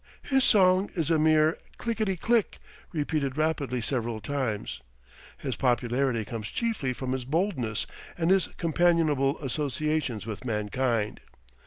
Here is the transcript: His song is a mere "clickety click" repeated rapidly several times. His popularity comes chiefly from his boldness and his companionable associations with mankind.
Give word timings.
His 0.23 0.43
song 0.43 0.89
is 0.95 1.11
a 1.11 1.19
mere 1.19 1.59
"clickety 1.77 2.15
click" 2.17 2.57
repeated 2.91 3.37
rapidly 3.37 3.81
several 3.81 4.19
times. 4.19 4.81
His 5.37 5.55
popularity 5.55 6.25
comes 6.25 6.47
chiefly 6.49 6.91
from 6.91 7.11
his 7.11 7.23
boldness 7.23 7.85
and 8.17 8.31
his 8.31 8.47
companionable 8.57 9.37
associations 9.43 10.25
with 10.25 10.43
mankind. 10.43 11.19